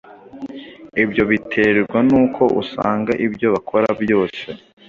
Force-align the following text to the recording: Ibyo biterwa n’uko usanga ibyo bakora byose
Ibyo 1.03 1.23
biterwa 1.31 1.97
n’uko 2.09 2.43
usanga 2.61 3.11
ibyo 3.25 3.47
bakora 3.55 3.87
byose 4.03 4.43